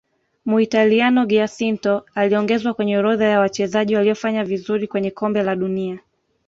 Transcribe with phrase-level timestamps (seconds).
[0.45, 5.99] muitaliano giacinto aliongezwa kwenye orodha ya wachezaji waliofanya vizuri kwenye Kombe la dunia